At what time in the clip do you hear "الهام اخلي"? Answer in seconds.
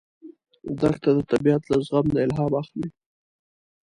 2.25-2.87